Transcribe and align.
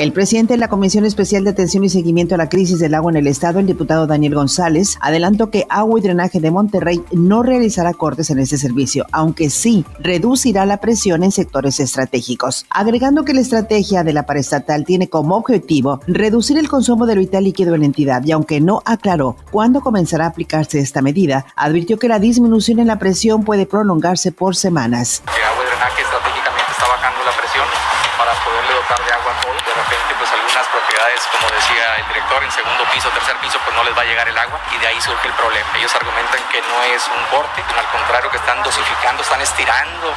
El 0.00 0.14
presidente 0.14 0.54
de 0.54 0.58
la 0.58 0.68
Comisión 0.68 1.04
Especial 1.04 1.44
de 1.44 1.50
Atención 1.50 1.84
y 1.84 1.90
Seguimiento 1.90 2.34
a 2.34 2.38
la 2.38 2.48
Crisis 2.48 2.78
del 2.78 2.94
Agua 2.94 3.12
en 3.12 3.18
el 3.18 3.26
Estado, 3.26 3.58
el 3.58 3.66
diputado 3.66 4.06
Daniel 4.06 4.34
González, 4.34 4.96
adelantó 5.02 5.50
que 5.50 5.66
Agua 5.68 5.98
y 5.98 6.02
Drenaje 6.02 6.40
de 6.40 6.50
Monterrey 6.50 7.02
no 7.12 7.42
realizará 7.42 7.92
cortes 7.92 8.30
en 8.30 8.38
este 8.38 8.56
servicio, 8.56 9.04
aunque 9.12 9.50
sí 9.50 9.84
reducirá 9.98 10.64
la 10.64 10.78
presión 10.78 11.22
en 11.22 11.32
sectores 11.32 11.80
estratégicos, 11.80 12.64
agregando 12.70 13.26
que 13.26 13.34
la 13.34 13.42
estrategia 13.42 14.02
de 14.02 14.14
la 14.14 14.24
paraestatal 14.24 14.86
tiene 14.86 15.10
como 15.10 15.36
objetivo 15.36 16.00
reducir 16.06 16.56
el 16.56 16.70
consumo 16.70 17.04
de 17.04 17.16
vital 17.16 17.44
líquido 17.44 17.74
en 17.74 17.80
la 17.80 17.86
entidad 17.86 18.24
y 18.24 18.32
aunque 18.32 18.58
no 18.58 18.80
aclaró 18.86 19.36
cuándo 19.50 19.82
comenzará 19.82 20.24
a 20.24 20.28
aplicarse 20.28 20.78
esta 20.78 21.02
medida, 21.02 21.44
advirtió 21.56 21.98
que 21.98 22.08
la 22.08 22.18
disminución 22.18 22.78
en 22.78 22.86
la 22.86 22.98
presión 22.98 23.44
puede 23.44 23.66
prolongarse 23.66 24.32
por 24.32 24.56
semanas. 24.56 25.22
agua 25.26 25.62
y 25.62 25.68
drenaje 25.68 26.00
estratégicamente 26.00 26.72
está 26.72 26.88
bajando 26.88 27.20
la 27.22 27.36
presión 27.36 27.99
para 28.20 28.36
poderle 28.44 28.74
dotar 28.74 29.00
de 29.00 29.12
agua 29.16 29.32
a 29.32 29.40
todo. 29.40 29.54
De 29.54 29.72
repente, 29.72 30.12
pues 30.18 30.30
algunas 30.30 30.66
propiedades, 30.68 31.20
como 31.32 31.48
decía 31.48 31.96
el 31.96 32.06
director, 32.08 32.44
en 32.44 32.52
segundo 32.52 32.84
piso, 32.92 33.08
tercer 33.16 33.36
piso, 33.40 33.58
pues 33.64 33.74
no 33.74 33.82
les 33.82 33.96
va 33.96 34.02
a 34.02 34.04
llegar 34.04 34.28
el 34.28 34.36
agua 34.36 34.60
y 34.72 34.76
de 34.76 34.86
ahí 34.88 35.00
surge 35.00 35.26
el 35.26 35.32
problema. 35.40 35.64
Ellos 35.76 35.94
argumentan 35.96 36.40
que 36.52 36.60
no 36.60 36.82
es 36.82 37.08
un 37.08 37.24
corte, 37.32 37.64
al 37.64 37.88
contrario, 37.88 38.30
que 38.30 38.36
están 38.36 38.62
dosificando, 38.62 39.22
están 39.22 39.40
estirando 39.40 40.12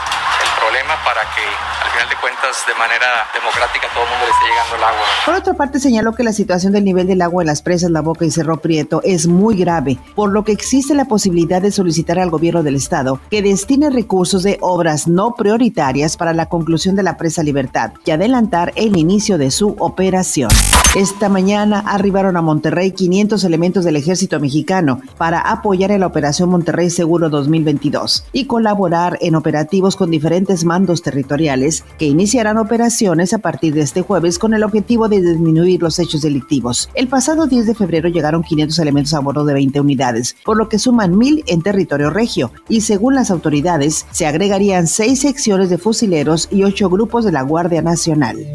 problema 0.63 0.95
para 1.03 1.22
que 1.35 1.44
al 1.84 1.91
final 1.91 2.08
de 2.08 2.16
cuentas, 2.22 2.63
de 2.66 2.73
manera 2.76 3.27
democrática, 3.35 3.88
todo 3.94 4.03
el 4.05 4.09
mundo 4.12 4.26
le 4.26 4.31
esté 4.31 4.45
llegando 4.48 4.76
el 4.77 4.84
agua. 4.84 5.05
Por 5.26 5.36
otra 5.36 5.53
parte, 5.53 5.80
señaló 5.80 6.13
que 6.13 6.23
la 6.23 6.31
situación 6.31 6.72
del 6.72 6.86
nivel 6.86 7.08
del 7.08 7.22
agua 7.22 7.44
en 7.44 7.48
las 7.48 7.62
presas 7.62 7.91
La 7.91 7.99
Boca 7.99 8.23
y 8.23 8.31
Cerro 8.31 8.58
Prieto 8.58 9.02
es 9.03 9.27
muy 9.27 9.58
grave, 9.58 9.99
por 10.16 10.31
lo 10.31 10.45
que 10.45 10.53
existe 10.53 10.94
la 10.95 11.05
posibilidad 11.05 11.62
de 11.62 11.72
solicitar 11.72 12.17
al 12.17 12.30
gobierno 12.30 12.63
del 12.63 12.76
estado 12.76 13.19
que 13.30 13.41
destine 13.41 13.89
recursos 13.89 14.44
de 14.44 14.58
obras 14.61 15.08
no 15.08 15.36
prioritarias 15.36 16.16
para 16.16 16.34
la 16.34 16.47
conclusión 16.47 16.95
de 16.95 17.03
la 17.03 17.17
presa 17.17 17.44
Libertad 17.44 17.91
y 18.06 18.11
adelantar 18.11 18.72
el 18.75 18.95
inicio 18.95 19.38
de 19.38 19.52
su 19.52 19.75
operación. 19.80 20.50
Esta 20.95 21.28
mañana 21.28 21.80
arribaron 21.80 22.38
a 22.38 22.41
Monterrey 22.41 22.91
500 22.91 23.44
elementos 23.44 23.84
del 23.84 23.95
ejército 23.95 24.39
mexicano 24.39 25.02
para 25.17 25.39
apoyar 25.39 25.91
en 25.91 26.02
la 26.02 26.08
Operación 26.08 26.50
Monterrey 26.50 26.89
Seguro 26.89 27.30
2022 27.30 28.25
y 28.31 28.45
colaborar 28.45 29.17
en 29.19 29.36
operativos 29.36 29.95
con 29.95 30.11
diferentes 30.11 30.53
mandos 30.66 31.02
territoriales 31.02 31.84
que 31.98 32.06
iniciarán 32.06 32.58
operaciones 32.58 33.34
a 33.34 33.40
partir 33.40 33.73
de 33.73 33.82
este 33.82 34.02
jueves 34.02 34.38
con 34.38 34.54
el 34.54 34.64
objetivo 34.64 35.09
de 35.09 35.22
disminuir 35.22 35.82
los 35.82 35.98
hechos 36.00 36.22
delictivos. 36.22 36.90
El 36.94 37.08
pasado 37.08 37.48
10 37.48 37.66
de 37.66 37.76
febrero 37.76 38.09
llegaron 38.09 38.44
500 38.44 38.78
elementos 38.80 39.14
a 39.14 39.20
bordo 39.20 39.46
de 39.46 39.54
20 39.54 39.80
unidades, 39.81 40.36
por 40.46 40.58
lo 40.58 40.70
que 40.70 40.80
suman 40.80 41.18
1000 41.18 41.46
en 41.48 41.62
territorio 41.64 42.12
regio 42.12 42.52
y 42.70 42.81
según 42.81 43.16
las 43.16 43.31
autoridades 43.31 44.06
se 44.12 44.28
agregarían 44.28 44.88
6 44.88 45.20
secciones 45.20 45.70
de 45.70 45.78
fusileros 45.78 46.48
y 46.52 46.64
8 46.64 46.90
grupos 46.90 47.26
de 47.26 47.31
la 47.31 47.42
Guardia 47.42 47.81
Nacional. 47.81 48.46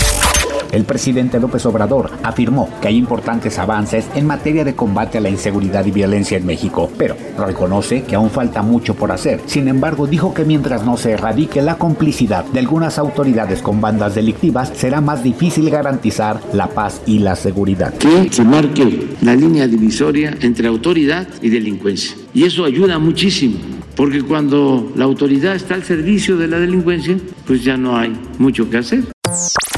El 0.73 0.85
presidente 0.85 1.41
López 1.41 1.65
Obrador 1.67 2.11
afirmó 2.23 2.69
que 2.81 2.89
hay 2.89 2.97
importantes 2.97 3.59
avances 3.59 4.07
en 4.15 4.27
materia 4.27 4.65
de 4.65 4.75
combate 4.75 5.19
a 5.19 5.21
la 5.21 5.31
inseguridad 5.31 5.85
y 5.87 5.91
violencia 5.91 6.37
en 6.37 6.47
México, 6.47 6.91
pero 6.99 7.17
reconoce 7.39 8.03
que 8.03 8.15
aún 8.15 8.31
falta 8.31 8.63
mucho 8.63 8.95
por 8.95 9.13
hacer. 9.13 9.41
Sin 9.47 9.69
embargo, 9.69 10.07
dijo 10.07 10.35
que 10.35 10.45
mientras 10.45 10.85
no 10.85 10.97
se 10.97 11.13
erradique 11.13 11.63
la 11.63 11.79
complicidad 11.79 12.45
de 12.45 12.61
algunas 12.61 12.99
autoridades 12.99 13.63
con 13.63 13.81
bandas 13.81 14.15
delictivas, 14.15 14.71
será 14.75 15.01
más 15.01 15.23
difícil 15.23 15.71
garantizar 15.71 16.41
la 16.53 16.69
paz 16.69 17.01
y 17.07 17.21
la 17.21 17.37
seguridad. 17.37 17.95
Que 17.95 18.29
se 18.31 18.45
marque 18.45 19.09
la 19.23 19.35
línea 19.35 19.67
divisoria 19.67 20.37
entre 20.41 20.69
autoridad 20.69 21.27
y 21.41 21.49
delincuencia. 21.49 22.17
Y 22.35 22.45
eso 22.45 22.65
ayuda 22.65 22.99
muchísimo 22.99 23.59
porque 23.99 24.23
cuando 24.23 24.93
la 24.95 25.07
autoridad 25.07 25.57
está 25.57 25.75
al 25.75 25.83
servicio 25.83 26.37
de 26.37 26.47
la 26.47 26.61
delincuencia, 26.61 27.17
pues 27.45 27.65
ya 27.65 27.77
no 27.77 27.97
hay 27.97 28.13
mucho 28.39 28.71
que 28.71 28.77
hacer. 28.77 29.03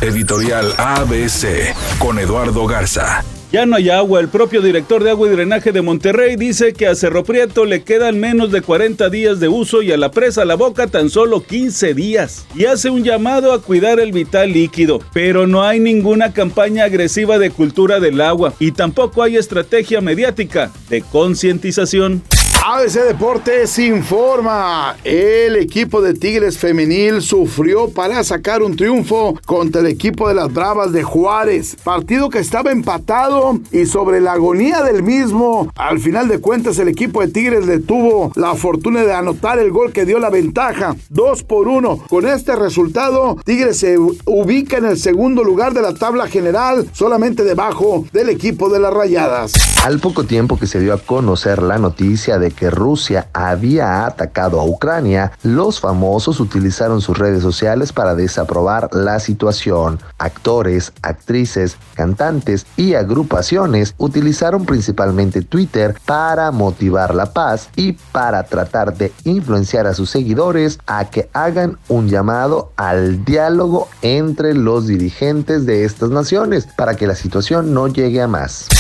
Editorial 0.03 0.73
ABC 0.79 1.75
con 1.99 2.19
Eduardo 2.19 2.67
Garza. 2.67 3.23
Ya 3.53 3.67
no 3.67 3.77
hay 3.77 3.91
agua. 3.91 4.21
El 4.21 4.29
propio 4.29 4.63
director 4.63 5.05
de 5.05 5.11
agua 5.11 5.29
y 5.29 5.33
drenaje 5.33 5.73
de 5.73 5.83
Monterrey 5.83 6.37
dice 6.37 6.73
que 6.73 6.87
a 6.87 6.95
Cerro 6.95 7.23
Prieto 7.23 7.67
le 7.67 7.83
quedan 7.83 8.19
menos 8.19 8.51
de 8.51 8.63
40 8.63 9.11
días 9.11 9.41
de 9.41 9.49
uso 9.49 9.83
y 9.83 9.93
a 9.93 9.99
la 9.99 10.11
presa 10.11 10.47
La 10.47 10.55
Boca 10.55 10.87
tan 10.87 11.11
solo 11.11 11.43
15 11.43 11.93
días. 11.93 12.47
Y 12.55 12.65
hace 12.65 12.89
un 12.89 13.05
llamado 13.05 13.53
a 13.53 13.61
cuidar 13.61 14.01
el 14.01 14.13
vital 14.13 14.55
líquido. 14.55 15.01
Pero 15.13 15.47
no 15.47 15.65
hay 15.65 15.81
ninguna 15.81 16.33
campaña 16.33 16.85
agresiva 16.85 17.39
de 17.39 17.51
cultura 17.51 18.01
del 18.01 18.23
agua 18.23 18.55
y 18.59 18.73
tampoco 18.73 19.23
hay 19.23 19.37
estrategia 19.37 20.01
mediática 20.01 20.71
de 20.89 21.03
concientización. 21.03 22.23
ABC 22.63 23.07
Deportes 23.07 23.79
informa. 23.79 24.95
El 25.03 25.57
equipo 25.57 26.03
de 26.03 26.13
Tigres 26.13 26.59
Femenil 26.59 27.23
sufrió 27.23 27.89
para 27.89 28.23
sacar 28.23 28.63
un 28.63 28.77
triunfo 28.77 29.35
contra 29.47 29.81
el 29.81 29.87
equipo 29.87 30.29
de 30.29 30.35
las 30.35 30.53
Bravas 30.53 30.93
de 30.93 31.03
Juárez. 31.03 31.77
Partido 31.83 32.29
que 32.29 32.39
estaba 32.39 32.71
empatado 32.71 33.59
y 33.73 33.87
sobre 33.87 34.21
la 34.21 34.33
agonía 34.33 34.83
del 34.83 35.03
mismo. 35.03 35.73
Al 35.75 36.01
final 36.01 36.29
de 36.29 36.39
cuentas, 36.39 36.79
el 36.79 36.89
equipo 36.89 37.23
de 37.23 37.29
Tigres 37.29 37.67
le 37.67 37.79
tuvo 37.79 38.31
la 38.35 38.55
fortuna 38.55 39.05
de 39.05 39.15
anotar 39.15 39.59
el 39.59 39.71
gol 39.71 39.95
que 39.95 40.05
dio 40.05 40.19
la 40.19 40.29
ventaja. 40.29 40.95
2 41.09 41.45
por 41.45 41.67
1. 41.67 42.05
Con 42.11 42.27
este 42.27 42.57
resultado, 42.57 43.39
Tigres 43.43 43.79
se 43.79 43.97
ubica 43.99 44.77
en 44.77 44.85
el 44.85 44.99
segundo 44.99 45.45
lugar 45.45 45.73
de 45.73 45.81
la 45.81 45.95
tabla 45.95 46.29
general, 46.29 46.87
solamente 46.93 47.43
debajo 47.43 48.05
del 48.13 48.29
equipo 48.29 48.69
de 48.69 48.81
las 48.81 48.93
Rayadas. 48.93 49.55
Al 49.83 49.99
poco 49.99 50.25
tiempo 50.25 50.59
que 50.59 50.67
se 50.67 50.79
dio 50.79 50.93
a 50.93 50.99
conocer 50.99 51.63
la 51.63 51.79
noticia 51.79 52.39
que 52.51 52.71
Rusia 52.71 53.29
había 53.33 54.07
atacado 54.07 54.61
a 54.61 54.65
Ucrania, 54.65 55.33
los 55.43 55.81
famosos 55.81 56.41
utilizaron 56.41 57.01
sus 57.01 57.19
redes 57.19 57.43
sociales 57.43 57.93
para 57.93 58.15
desaprobar 58.15 58.89
la 58.93 59.21
situación. 59.21 59.99
Actores, 60.19 60.93
actrices, 61.03 61.77
cantantes 61.95 62.67
y 62.77 62.95
agrupaciones 62.95 63.95
utilizaron 63.99 64.65
principalmente 64.65 65.43
Twitter 65.43 65.95
para 66.05 66.51
motivar 66.51 67.15
la 67.15 67.33
paz 67.33 67.69
y 67.77 67.93
para 68.13 68.43
tratar 68.45 68.97
de 68.97 69.13
influenciar 69.25 69.87
a 69.87 69.95
sus 69.95 70.11
seguidores 70.11 70.79
a 70.87 71.11
que 71.11 71.29
hagan 71.33 71.79
un 71.89 72.09
llamado 72.09 72.73
al 72.77 73.25
diálogo 73.25 73.89
entre 74.03 74.55
los 74.55 74.87
dirigentes 74.87 75.67
de 75.67 75.85
estas 75.85 76.11
naciones 76.11 76.67
para 76.77 76.95
que 76.95 77.07
la 77.07 77.15
situación 77.15 77.73
no 77.75 77.89
llegue 77.89 78.23
a 78.23 78.29
más. 78.29 78.80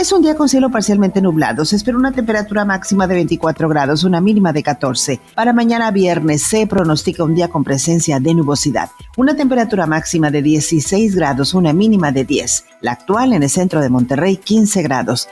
Es 0.00 0.12
un 0.12 0.22
día 0.22 0.34
con 0.34 0.48
cielo 0.48 0.70
parcialmente 0.70 1.20
nublado. 1.20 1.66
Se 1.66 1.76
espera 1.76 1.98
una 1.98 2.10
temperatura 2.10 2.64
máxima 2.64 3.06
de 3.06 3.16
24 3.16 3.68
grados, 3.68 4.02
una 4.02 4.22
mínima 4.22 4.50
de 4.50 4.62
14. 4.62 5.20
Para 5.34 5.52
mañana 5.52 5.90
viernes 5.90 6.42
se 6.42 6.66
pronostica 6.66 7.22
un 7.22 7.34
día 7.34 7.48
con 7.48 7.64
presencia 7.64 8.18
de 8.18 8.32
nubosidad. 8.32 8.88
Una 9.18 9.36
temperatura 9.36 9.84
máxima 9.84 10.30
de 10.30 10.40
16 10.40 11.14
grados, 11.14 11.52
una 11.52 11.74
mínima 11.74 12.12
de 12.12 12.24
10. 12.24 12.64
La 12.80 12.92
actual 12.92 13.34
en 13.34 13.42
el 13.42 13.50
centro 13.50 13.82
de 13.82 13.90
Monterrey, 13.90 14.38
15 14.38 14.80
grados. 14.80 15.28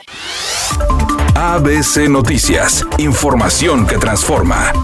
ABC 1.35 2.07
Noticias. 2.11 2.85
Información 2.99 3.87
que 3.87 3.97
transforma. 3.97 4.75